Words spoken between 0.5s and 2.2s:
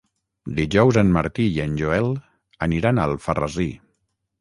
Dijous en Martí i en Joel